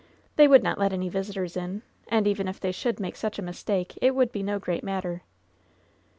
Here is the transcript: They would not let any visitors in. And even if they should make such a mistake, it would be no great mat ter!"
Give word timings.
They 0.35 0.47
would 0.47 0.63
not 0.63 0.79
let 0.79 0.93
any 0.93 1.09
visitors 1.09 1.55
in. 1.55 1.83
And 2.07 2.25
even 2.25 2.47
if 2.47 2.59
they 2.59 2.71
should 2.71 2.99
make 2.99 3.15
such 3.15 3.37
a 3.37 3.41
mistake, 3.43 3.95
it 4.01 4.15
would 4.15 4.31
be 4.31 4.41
no 4.41 4.57
great 4.57 4.83
mat 4.83 5.03
ter!" 5.03 5.21